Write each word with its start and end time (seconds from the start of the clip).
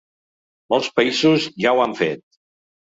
Molts 0.75 0.89
països 1.01 1.47
ja 1.67 1.77
ho 1.77 1.87
han 1.87 1.97
fet. 2.05 2.29